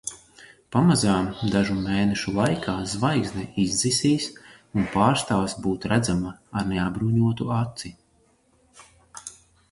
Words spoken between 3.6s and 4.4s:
izdzisīs